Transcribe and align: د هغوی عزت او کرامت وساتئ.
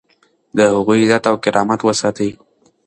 د 0.57 0.59
هغوی 0.73 0.97
عزت 1.05 1.23
او 1.31 1.35
کرامت 1.43 1.79
وساتئ. 1.83 2.31